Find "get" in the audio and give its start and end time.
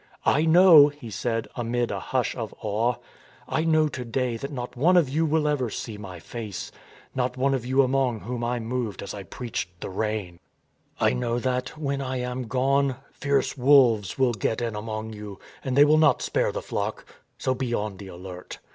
14.33-14.59